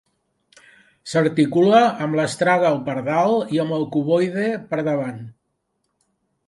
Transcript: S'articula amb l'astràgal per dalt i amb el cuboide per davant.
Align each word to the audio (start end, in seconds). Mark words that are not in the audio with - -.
S'articula 1.11 1.81
amb 2.05 2.17
l'astràgal 2.21 2.81
per 2.89 2.97
dalt 3.11 3.55
i 3.57 3.63
amb 3.67 3.77
el 3.79 3.87
cuboide 3.97 4.51
per 4.73 4.83
davant. 4.91 5.23